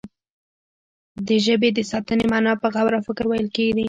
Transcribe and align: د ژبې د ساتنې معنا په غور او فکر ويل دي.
د 1.27 1.29
ژبې 1.45 1.69
د 1.73 1.79
ساتنې 1.91 2.25
معنا 2.31 2.53
په 2.61 2.67
غور 2.73 2.91
او 2.97 3.05
فکر 3.07 3.25
ويل 3.27 3.47
دي. 3.55 3.67